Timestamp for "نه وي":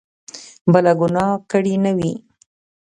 1.83-2.11